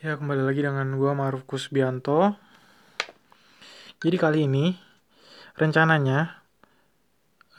[0.00, 2.32] Ya, kembali lagi dengan gua Maruf Kusbianto.
[4.00, 4.72] Jadi kali ini
[5.60, 6.40] rencananya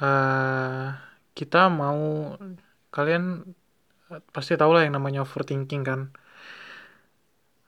[0.02, 0.90] uh,
[1.38, 2.34] kita mau
[2.90, 3.46] kalian
[4.34, 6.18] pasti tahu lah yang namanya overthinking kan.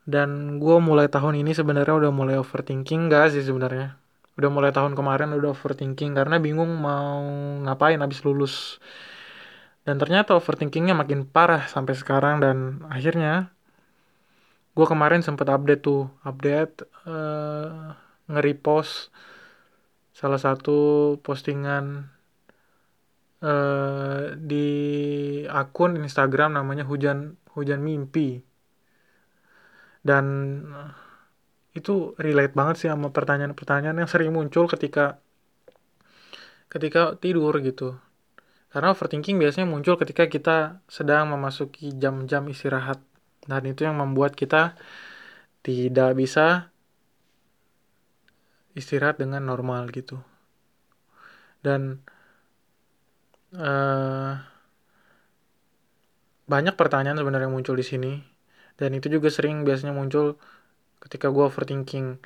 [0.10, 4.02] Dan gue mulai tahun ini sebenarnya udah mulai overthinking gak sih sebenarnya.
[4.42, 7.22] Udah mulai tahun kemarin udah overthinking karena bingung mau
[7.62, 8.82] ngapain abis lulus.
[9.86, 13.54] Dan ternyata overthinkingnya makin parah sampai sekarang dan akhirnya
[14.74, 17.94] gue kemarin sempet update tuh update uh,
[18.26, 19.14] nge-repost
[20.14, 20.78] salah satu
[21.22, 22.10] postingan
[23.42, 24.70] uh, di
[25.46, 28.42] akun Instagram namanya hujan hujan mimpi.
[30.04, 30.26] Dan
[31.74, 35.22] itu relate banget sih sama pertanyaan-pertanyaan yang sering muncul ketika
[36.70, 37.98] ketika tidur gitu.
[38.74, 42.98] Karena overthinking biasanya muncul ketika kita sedang memasuki jam-jam istirahat
[43.44, 44.76] dan itu yang membuat kita
[45.64, 46.72] tidak bisa
[48.76, 50.20] istirahat dengan normal gitu.
[51.64, 52.04] Dan
[53.56, 54.36] uh,
[56.44, 58.14] banyak pertanyaan sebenarnya muncul di sini.
[58.76, 60.36] Dan itu juga sering biasanya muncul
[61.00, 62.20] ketika gue overthinking.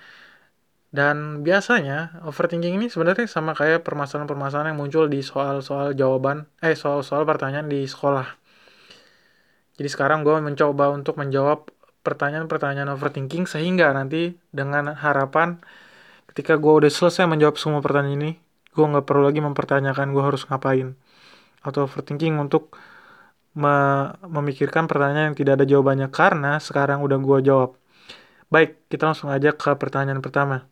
[0.88, 7.28] Dan biasanya overthinking ini sebenarnya sama kayak permasalahan-permasalahan yang muncul di soal-soal jawaban eh soal-soal
[7.28, 8.47] pertanyaan di sekolah
[9.78, 11.70] jadi sekarang gue mencoba untuk menjawab
[12.02, 15.62] pertanyaan-pertanyaan overthinking sehingga nanti dengan harapan
[16.34, 18.32] ketika gue udah selesai menjawab semua pertanyaan ini,
[18.74, 20.94] gue nggak perlu lagi mempertanyakan gue harus ngapain
[21.66, 22.78] atau overthinking untuk
[23.58, 23.74] me
[24.22, 27.74] memikirkan pertanyaan yang tidak ada jawabannya karena sekarang udah gue jawab.
[28.54, 30.70] Baik, kita langsung aja ke pertanyaan pertama.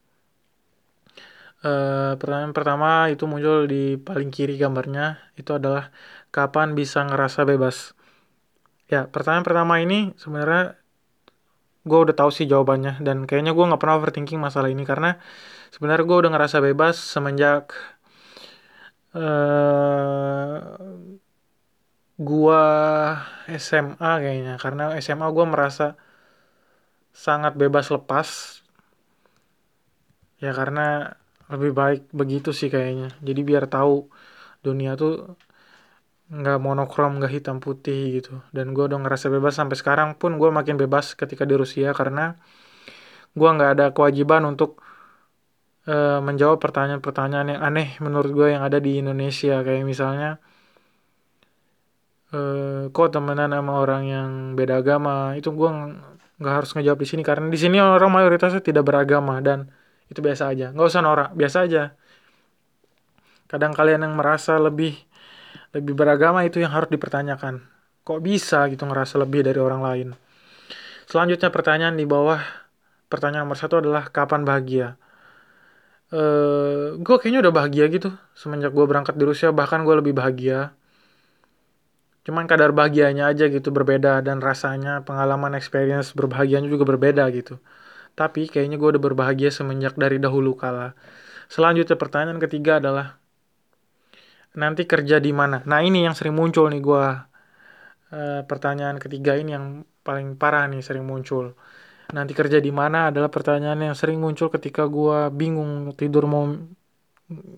[1.65, 5.89] Uh, pertanyaan pertama itu muncul di paling kiri gambarnya itu adalah
[6.29, 7.94] kapan bisa ngerasa bebas.
[8.93, 10.77] Ya, pertanyaan pertama ini sebenarnya
[11.85, 15.21] gue udah tahu sih jawabannya dan kayaknya gue nggak pernah overthinking masalah ini karena
[15.73, 17.63] sebenarnya gue udah ngerasa bebas semenjak
[19.15, 20.59] uh,
[22.15, 22.63] gue
[23.59, 24.53] SMA kayaknya.
[24.63, 25.85] Karena SMA gue merasa
[27.25, 28.29] sangat bebas lepas.
[30.43, 31.15] Ya karena
[31.51, 33.07] lebih baik begitu sih kayaknya.
[33.27, 34.07] Jadi biar tahu
[34.65, 35.11] dunia tuh
[36.25, 38.41] nggak monokrom nggak hitam putih gitu.
[38.49, 42.33] Dan gue udah ngerasa bebas sampai sekarang pun gue makin bebas ketika di Rusia karena
[43.35, 44.81] gue nggak ada kewajiban untuk
[45.85, 49.61] uh, menjawab pertanyaan-pertanyaan yang aneh menurut gue yang ada di Indonesia.
[49.61, 50.29] Kayak misalnya
[52.33, 55.37] uh, kok temenan sama orang yang beda agama?
[55.37, 55.69] Itu gue
[56.41, 59.69] nggak harus ngejawab di sini karena di sini orang mayoritasnya tidak beragama dan
[60.09, 60.73] itu biasa aja.
[60.73, 61.83] Nggak usah norak biasa aja.
[63.45, 64.97] Kadang kalian yang merasa lebih
[65.75, 67.59] lebih beragama itu yang harus dipertanyakan.
[68.07, 70.07] Kok bisa gitu ngerasa lebih dari orang lain?
[71.05, 72.39] Selanjutnya pertanyaan di bawah
[73.11, 74.95] pertanyaan nomor satu adalah kapan bahagia?
[76.13, 80.69] Uh, gue kayaknya udah bahagia gitu semenjak gue berangkat di Rusia bahkan gue lebih bahagia
[82.25, 87.57] cuman kadar bahagianya aja gitu berbeda dan rasanya pengalaman experience berbahagianya juga berbeda gitu
[88.13, 90.93] tapi kayaknya gue udah berbahagia semenjak dari dahulu kala
[91.49, 93.17] selanjutnya pertanyaan ketiga adalah
[94.55, 95.61] nanti kerja di mana?
[95.67, 97.05] Nah ini yang sering muncul nih gue
[98.15, 99.65] uh, pertanyaan ketiga ini yang
[100.01, 101.55] paling parah nih sering muncul.
[102.15, 106.45] Nanti kerja di mana adalah pertanyaan yang sering muncul ketika gue bingung tidur mau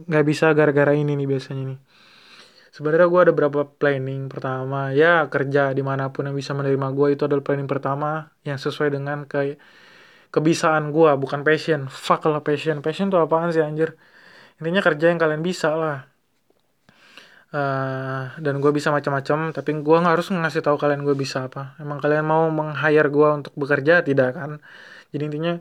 [0.07, 1.79] nggak bisa gara-gara ini nih biasanya nih.
[2.71, 4.93] Sebenarnya gue ada berapa planning pertama?
[4.93, 8.89] Ya kerja di mana pun yang bisa menerima gue itu adalah planning pertama yang sesuai
[8.93, 9.57] dengan kayak
[10.33, 11.89] kebisaan gue bukan passion.
[11.89, 12.79] Fuck lah passion.
[12.85, 13.97] Passion tuh apaan sih anjir?
[14.61, 16.16] Intinya kerja yang kalian bisa lah
[17.53, 21.77] uh, dan gue bisa macam-macam tapi gue nggak harus ngasih tahu kalian gue bisa apa.
[21.79, 24.03] Emang kalian mau meng-hire gue untuk bekerja?
[24.03, 24.59] Tidak kan?
[25.11, 25.53] Jadi intinya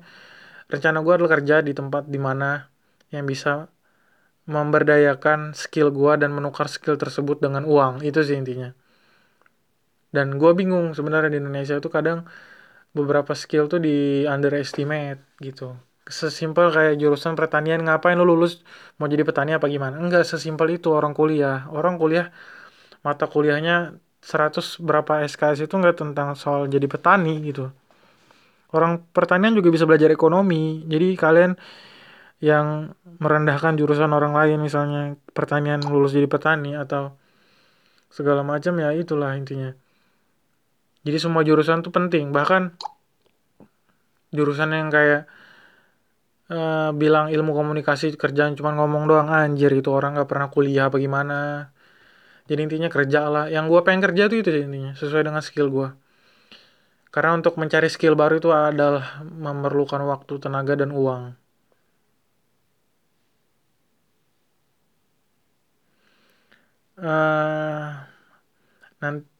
[0.72, 2.66] rencana gue adalah kerja di tempat di mana
[3.14, 3.70] yang bisa
[4.46, 8.02] memberdayakan skill gue dan menukar skill tersebut dengan uang.
[8.06, 8.70] Itu sih intinya.
[10.14, 12.24] Dan gue bingung sebenarnya di Indonesia itu kadang
[12.96, 15.76] beberapa skill tuh di underestimate gitu
[16.06, 18.62] sesimpel kayak jurusan pertanian ngapain lu lulus
[18.98, 19.98] mau jadi petani apa gimana?
[19.98, 21.66] Enggak sesimpel itu orang kuliah.
[21.74, 22.30] Orang kuliah
[23.02, 27.74] mata kuliahnya 100 berapa SKS itu enggak tentang soal jadi petani gitu.
[28.70, 30.86] Orang pertanian juga bisa belajar ekonomi.
[30.86, 31.58] Jadi kalian
[32.38, 37.16] yang merendahkan jurusan orang lain misalnya pertanian lulus jadi petani atau
[38.12, 39.74] segala macam ya itulah intinya.
[41.06, 42.34] Jadi semua jurusan tuh penting.
[42.34, 42.74] Bahkan
[44.34, 45.30] jurusan yang kayak
[46.52, 50.96] uh, bilang ilmu komunikasi kerjaan cuma ngomong doang anjir itu orang nggak pernah kuliah apa
[51.04, 51.34] gimana?
[52.48, 53.44] Jadi intinya kerja lah.
[53.54, 55.88] Yang gue pengen kerja tuh itu intinya sesuai dengan skill gue
[57.16, 61.22] karena untuk mencari skill baru itu adalah memerlukan waktu tenaga dan uang.
[66.96, 67.92] Uh,
[69.00, 69.35] nanti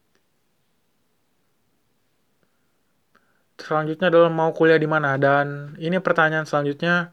[3.67, 5.19] selanjutnya adalah mau kuliah di mana.
[5.19, 7.11] Dan ini pertanyaan selanjutnya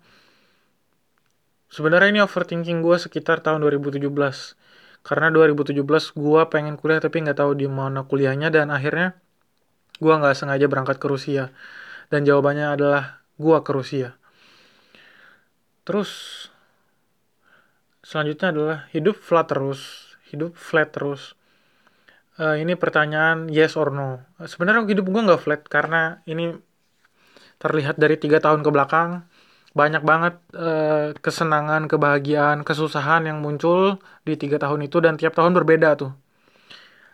[1.66, 4.06] sebenarnya ini overthinking gue sekitar tahun 2017
[5.04, 5.82] karena 2017
[6.14, 9.18] gue pengen kuliah tapi nggak tahu di mana kuliahnya dan akhirnya
[9.98, 11.50] gue nggak sengaja berangkat ke Rusia.
[12.14, 14.14] Dan jawabannya adalah gue ke Rusia.
[15.82, 16.10] Terus
[18.06, 21.34] selanjutnya adalah hidup flat terus hidup flat terus
[22.38, 24.22] uh, ini pertanyaan yes or no.
[24.42, 26.54] Sebenarnya hidup gue nggak flat karena ini
[27.58, 29.24] terlihat dari tiga tahun ke belakang
[29.74, 35.50] banyak banget uh, kesenangan, kebahagiaan, kesusahan yang muncul di tiga tahun itu dan tiap tahun
[35.50, 36.14] berbeda tuh.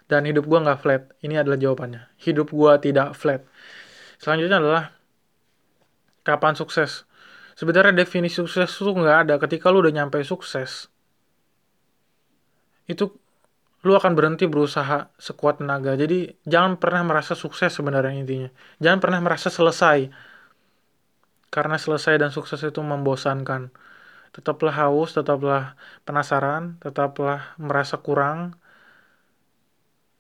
[0.05, 1.03] Dan hidup gue nggak flat.
[1.25, 2.13] Ini adalah jawabannya.
[2.21, 3.49] Hidup gue tidak flat.
[4.21, 4.85] Selanjutnya adalah
[6.21, 7.09] kapan sukses.
[7.57, 9.35] Sebenarnya definisi sukses tuh nggak ada.
[9.41, 10.93] Ketika lu udah nyampe sukses,
[12.85, 13.09] itu
[13.81, 15.97] lu akan berhenti berusaha sekuat tenaga.
[15.97, 18.51] Jadi jangan pernah merasa sukses sebenarnya intinya.
[18.77, 20.13] Jangan pernah merasa selesai.
[21.51, 23.73] Karena selesai dan sukses itu membosankan.
[24.31, 25.75] Tetaplah haus, tetaplah
[26.05, 28.55] penasaran, tetaplah merasa kurang.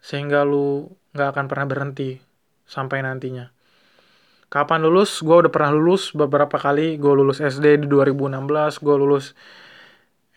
[0.00, 2.18] Sehingga lu gak akan pernah berhenti
[2.64, 3.52] sampai nantinya.
[4.50, 5.22] Kapan lulus?
[5.22, 6.98] Gue udah pernah lulus beberapa kali.
[6.98, 9.36] Gue lulus SD di 2016, gue lulus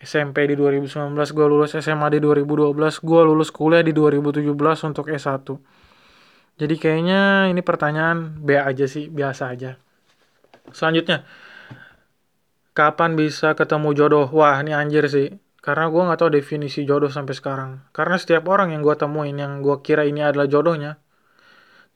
[0.02, 4.50] SMP di 2019, gue lulus SMA di 2012, gue lulus kuliah di 2017
[4.90, 5.46] untuk S1.
[6.54, 9.78] Jadi kayaknya ini pertanyaan B aja sih, biasa aja.
[10.70, 11.26] Selanjutnya,
[12.74, 14.26] kapan bisa ketemu jodoh?
[14.30, 15.34] Wah, ini anjir sih.
[15.64, 17.70] Karena gue gak tahu definisi jodoh sampai sekarang.
[17.96, 21.00] Karena setiap orang yang gue temuin, yang gue kira ini adalah jodohnya,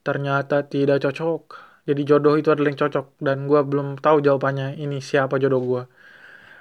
[0.00, 1.68] ternyata tidak cocok.
[1.84, 3.20] Jadi jodoh itu adalah yang cocok.
[3.20, 5.82] Dan gue belum tahu jawabannya ini siapa jodoh gue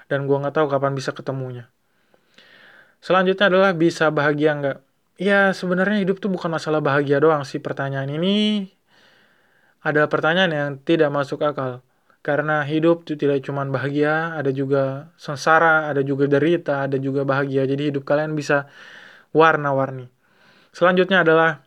[0.07, 1.67] dan gue nggak tahu kapan bisa ketemunya.
[2.99, 4.77] Selanjutnya adalah bisa bahagia nggak?
[5.17, 8.69] Ya sebenarnya hidup tuh bukan masalah bahagia doang sih pertanyaan ini
[9.81, 11.81] adalah pertanyaan yang tidak masuk akal.
[12.25, 17.63] Karena hidup itu tidak cuma bahagia, ada juga sengsara, ada juga derita, ada juga bahagia.
[17.63, 18.67] Jadi hidup kalian bisa
[19.31, 20.11] warna-warni.
[20.75, 21.63] Selanjutnya adalah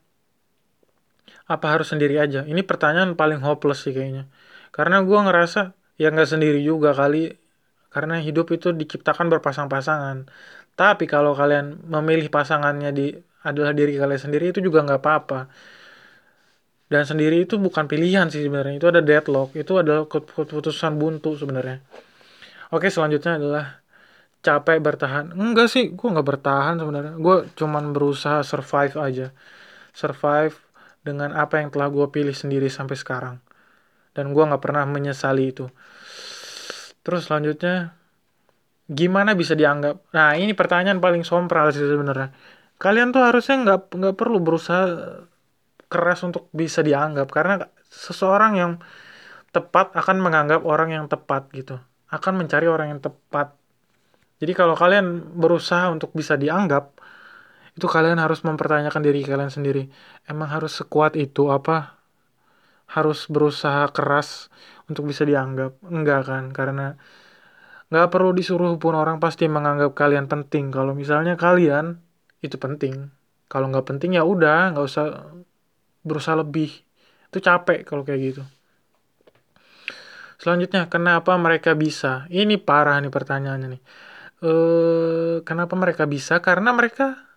[1.49, 2.45] apa harus sendiri aja?
[2.45, 4.29] Ini pertanyaan paling hopeless sih kayaknya.
[4.69, 7.40] Karena gue ngerasa ya nggak sendiri juga kali
[7.91, 10.31] karena hidup itu diciptakan berpasang-pasangan.
[10.79, 13.07] Tapi kalau kalian memilih pasangannya di
[13.43, 15.41] adalah diri kalian sendiri itu juga nggak apa-apa.
[16.91, 18.75] Dan sendiri itu bukan pilihan sih sebenarnya.
[18.83, 19.55] Itu ada deadlock.
[19.55, 21.79] Itu adalah keputusan buntu sebenarnya.
[22.75, 23.65] Oke selanjutnya adalah
[24.43, 25.37] capek bertahan.
[25.37, 27.15] Enggak sih, gue nggak bertahan sebenarnya.
[27.21, 29.27] Gue cuman berusaha survive aja.
[29.95, 30.55] Survive
[31.07, 33.37] dengan apa yang telah gue pilih sendiri sampai sekarang.
[34.17, 35.71] Dan gue nggak pernah menyesali itu.
[37.01, 37.97] Terus selanjutnya
[38.91, 40.11] gimana bisa dianggap?
[40.13, 42.35] Nah ini pertanyaan paling sompral sih sebenarnya.
[42.81, 44.85] Kalian tuh harusnya nggak nggak perlu berusaha
[45.91, 48.73] keras untuk bisa dianggap karena seseorang yang
[49.51, 51.77] tepat akan menganggap orang yang tepat gitu.
[52.11, 53.55] Akan mencari orang yang tepat.
[54.41, 56.97] Jadi kalau kalian berusaha untuk bisa dianggap,
[57.77, 59.93] itu kalian harus mempertanyakan diri kalian sendiri.
[60.25, 62.01] Emang harus sekuat itu apa?
[62.91, 64.49] Harus berusaha keras
[64.91, 66.45] untuk bisa dianggap enggak kan?
[66.51, 66.99] Karena
[67.91, 70.75] nggak perlu disuruh pun orang pasti menganggap kalian penting.
[70.75, 71.99] Kalau misalnya kalian
[72.43, 73.11] itu penting.
[73.51, 75.05] Kalau nggak penting ya udah nggak usah
[76.07, 76.71] berusaha lebih.
[77.31, 78.43] Itu capek kalau kayak gitu.
[80.41, 82.25] Selanjutnya kenapa mereka bisa?
[82.33, 83.83] Ini parah nih pertanyaannya nih.
[84.41, 86.41] Eh kenapa mereka bisa?
[86.41, 87.29] Karena mereka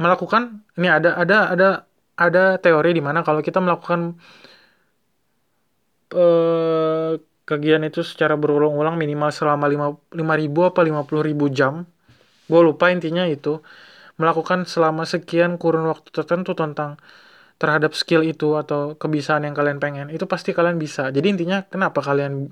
[0.00, 1.68] melakukan ini ada ada ada
[2.16, 4.16] ada teori di mana kalau kita melakukan
[6.12, 7.12] eh,
[7.48, 11.88] kegiatan itu secara berulang-ulang minimal selama 5, 5 ribu apa 50 ribu jam.
[12.48, 13.60] Gue lupa intinya itu.
[14.20, 16.98] Melakukan selama sekian kurun waktu tertentu tentang
[17.58, 20.06] terhadap skill itu atau kebiasaan yang kalian pengen.
[20.12, 21.10] Itu pasti kalian bisa.
[21.14, 22.50] Jadi intinya kenapa kalian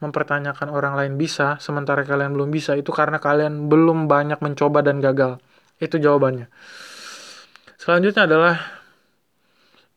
[0.00, 4.98] mempertanyakan orang lain bisa sementara kalian belum bisa itu karena kalian belum banyak mencoba dan
[5.02, 5.38] gagal.
[5.80, 6.48] Itu jawabannya.
[7.80, 8.79] Selanjutnya adalah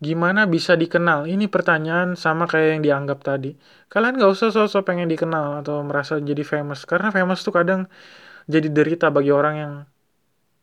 [0.04, 1.32] Gimana bisa dikenal?
[1.32, 3.56] Ini pertanyaan sama kayak yang dianggap tadi.
[3.88, 6.84] Kalian gak usah sosok pengen dikenal atau merasa jadi famous.
[6.84, 7.88] Karena famous tuh kadang
[8.52, 9.74] jadi derita bagi orang yang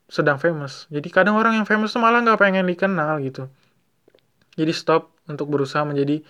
[0.05, 0.85] sedang famous.
[0.93, 3.49] Jadi kadang orang yang famous tuh malah gak pengen dikenal gitu.
[4.59, 6.21] Jadi stop untuk berusaha menjadi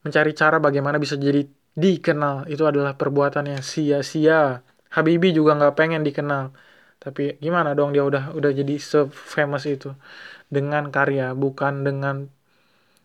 [0.00, 1.44] mencari cara bagaimana bisa jadi
[1.76, 2.48] dikenal.
[2.48, 4.64] Itu adalah perbuatan yang sia-sia.
[4.96, 6.56] Habibi juga gak pengen dikenal.
[7.00, 9.92] Tapi gimana dong dia udah udah jadi se famous itu
[10.50, 12.28] dengan karya bukan dengan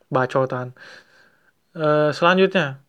[0.10, 0.74] bacotan.
[1.76, 2.82] Uh, selanjutnya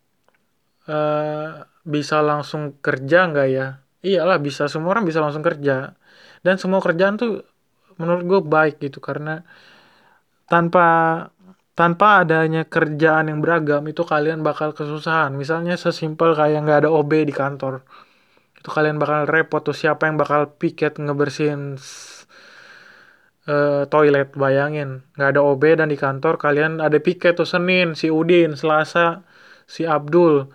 [0.89, 3.67] uh, bisa langsung kerja nggak ya?
[4.01, 5.93] Iyalah bisa semua orang bisa langsung kerja.
[6.41, 7.45] Dan semua kerjaan tuh
[8.01, 9.41] menurut gue baik gitu karena
[10.49, 10.87] tanpa
[11.77, 15.33] tanpa adanya kerjaan yang beragam itu kalian bakal kesusahan.
[15.37, 17.85] Misalnya sesimpel kayak nggak ada OB di kantor
[18.67, 19.71] itu kalian bakal repot tuh.
[19.71, 21.79] Siapa yang bakal piket ngebersihin
[23.47, 25.01] uh, toilet bayangin.
[25.15, 29.23] Nggak ada OB dan di kantor kalian ada piket tuh Senin si Udin Selasa
[29.67, 30.47] si Abdul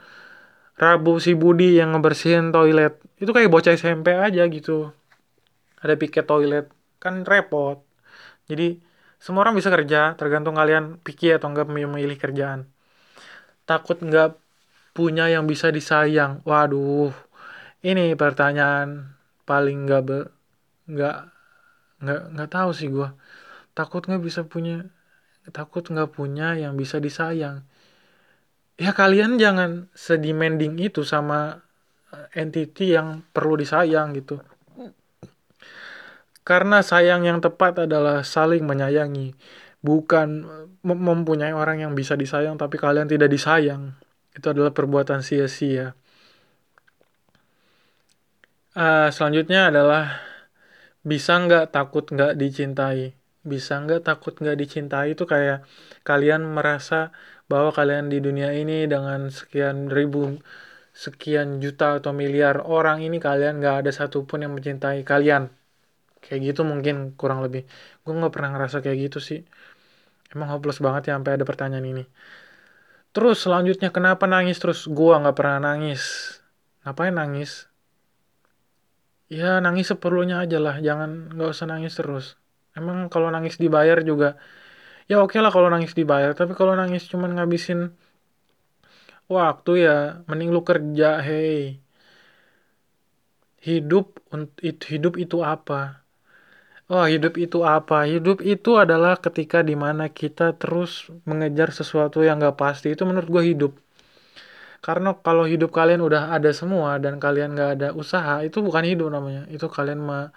[0.76, 2.96] Rabu si Budi yang ngebersihin toilet.
[3.20, 4.90] Itu kayak bocah SMP aja gitu.
[5.78, 6.66] Ada piket toilet.
[6.99, 7.82] Kan repot.
[8.49, 8.80] Jadi
[9.22, 12.66] semua orang bisa kerja, tergantung kalian pikir atau enggak memilih kerjaan.
[13.62, 14.34] Takut enggak
[14.90, 16.42] punya yang bisa disayang.
[16.42, 17.14] Waduh,
[17.87, 19.14] ini pertanyaan
[19.46, 20.18] paling enggak be,
[22.02, 23.14] enggak enggak tahu sih gua.
[23.73, 24.90] Takut enggak bisa punya
[25.54, 27.64] takut enggak punya yang bisa disayang.
[28.76, 31.62] Ya kalian jangan sedemanding itu sama
[32.12, 34.42] eh, entity yang perlu disayang gitu.
[36.42, 39.38] Karena sayang yang tepat adalah saling menyayangi,
[39.78, 40.42] bukan
[40.82, 43.94] mempunyai orang yang bisa disayang tapi kalian tidak disayang.
[44.35, 45.94] Itu adalah perbuatan sia-sia.
[48.73, 50.32] Uh, selanjutnya adalah
[51.11, 53.14] bisa nggak takut nggak dicintai.
[53.42, 55.06] Bisa nggak takut nggak dicintai?
[55.14, 55.66] Itu kayak
[56.09, 57.11] kalian merasa
[57.50, 60.38] bahwa kalian di dunia ini dengan sekian ribu,
[60.94, 65.50] sekian juta atau miliar orang ini kalian nggak ada satupun yang mencintai kalian.
[66.23, 67.66] Kayak gitu mungkin kurang lebih.
[68.06, 69.40] Gue nggak pernah ngerasa kayak gitu sih.
[70.32, 72.04] Emang hopeless banget ya sampai ada pertanyaan ini.
[73.12, 74.56] Terus selanjutnya kenapa nangis?
[74.62, 76.02] Terus gue nggak pernah nangis.
[76.87, 77.72] Ngapain nangis
[79.39, 82.25] ya nangis seperlunya aja lah jangan nggak usah nangis terus
[82.79, 84.27] emang kalau nangis dibayar juga
[85.11, 87.81] ya oke okay lah kalau nangis dibayar tapi kalau nangis cuman ngabisin
[89.37, 89.97] waktu ya
[90.29, 91.81] mending lu kerja hei
[93.67, 94.07] hidup
[94.91, 96.03] hidup itu apa
[96.93, 98.05] Oh, hidup itu apa?
[98.12, 100.91] Hidup itu adalah ketika di mana kita terus
[101.29, 102.87] mengejar sesuatu yang gak pasti.
[102.95, 103.73] Itu menurut gue hidup.
[104.83, 109.09] Karena kalau hidup kalian udah ada semua dan kalian gak ada usaha, itu bukan hidup
[109.15, 109.47] namanya.
[109.55, 110.35] Itu kalian ma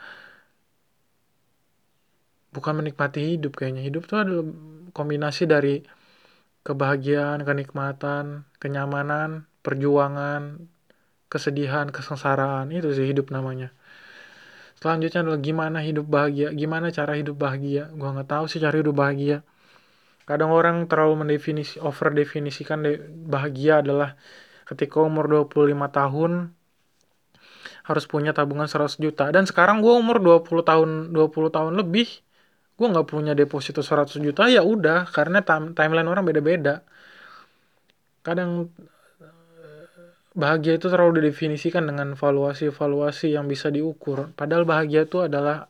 [2.56, 3.82] bukan menikmati hidup kayaknya.
[3.88, 4.46] Hidup itu adalah
[4.94, 5.82] kombinasi dari
[6.62, 10.42] kebahagiaan, kenikmatan, kenyamanan, perjuangan,
[11.32, 12.70] kesedihan, kesengsaraan.
[12.70, 13.74] Itu sih hidup namanya.
[14.78, 17.90] Selanjutnya adalah gimana hidup bahagia, gimana cara hidup bahagia.
[17.98, 19.42] Gua nggak tahu sih cara hidup bahagia.
[20.26, 22.98] Kadang orang terlalu mendefinisi, over definisikan de,
[23.30, 24.18] bahagia adalah
[24.66, 26.32] ketika umur 25 tahun
[27.86, 29.30] harus punya tabungan 100 juta.
[29.30, 32.10] Dan sekarang gue umur 20 tahun 20 tahun lebih,
[32.74, 35.46] gue nggak punya deposito 100 juta, ya udah, karena
[35.78, 36.82] timeline orang beda-beda.
[38.26, 38.74] Kadang
[40.34, 44.34] bahagia itu terlalu didefinisikan dengan valuasi-valuasi yang bisa diukur.
[44.34, 45.70] Padahal bahagia itu adalah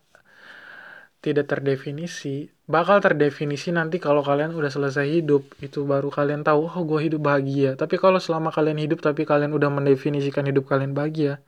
[1.26, 2.36] tidak terdefinisi.
[2.70, 5.44] Bakal terdefinisi nanti kalau kalian udah selesai hidup.
[5.66, 7.74] Itu baru kalian tahu, oh gue hidup bahagia.
[7.82, 11.42] Tapi kalau selama kalian hidup tapi kalian udah mendefinisikan hidup kalian bahagia.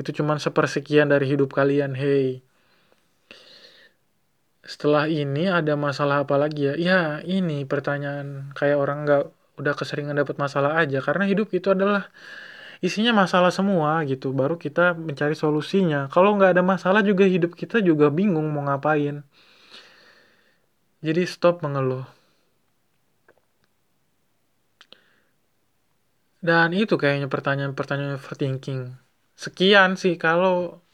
[0.00, 2.42] Itu cuma sepersekian dari hidup kalian, hey.
[4.64, 6.74] Setelah ini ada masalah apa lagi ya?
[6.80, 9.22] Ya ini pertanyaan kayak orang nggak
[9.60, 12.10] udah keseringan dapat masalah aja karena hidup itu adalah
[12.84, 16.12] isinya masalah semua gitu baru kita mencari solusinya.
[16.12, 19.24] Kalau nggak ada masalah juga hidup kita juga bingung mau ngapain.
[21.00, 22.04] Jadi stop mengeluh.
[26.44, 28.92] Dan itu kayaknya pertanyaan-pertanyaan overthinking.
[29.32, 30.84] Sekian sih kalau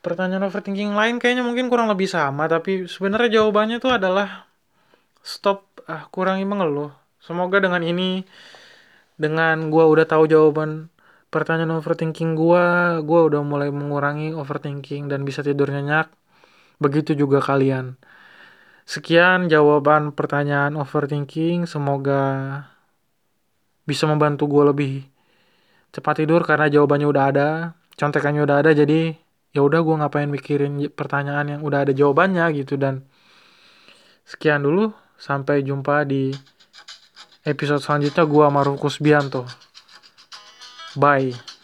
[0.00, 4.48] pertanyaan overthinking lain kayaknya mungkin kurang lebih sama tapi sebenarnya jawabannya itu adalah
[5.20, 6.96] stop ah kurangi mengeluh.
[7.20, 8.24] Semoga dengan ini
[9.16, 10.92] dengan gue udah tahu jawaban
[11.32, 12.64] pertanyaan overthinking gue,
[13.02, 16.12] gue udah mulai mengurangi overthinking dan bisa tidur nyenyak.
[16.76, 17.96] Begitu juga kalian.
[18.86, 21.66] Sekian jawaban pertanyaan overthinking.
[21.66, 22.22] Semoga
[23.88, 24.92] bisa membantu gue lebih
[25.90, 27.48] cepat tidur karena jawabannya udah ada,
[27.96, 28.70] contekannya udah ada.
[28.76, 29.16] Jadi
[29.56, 33.02] ya udah gue ngapain mikirin pertanyaan yang udah ada jawabannya gitu dan
[34.28, 34.92] sekian dulu.
[35.16, 36.28] Sampai jumpa di
[37.46, 39.46] episode selanjutnya gue sama Rukus Bianto.
[40.98, 41.55] Bye.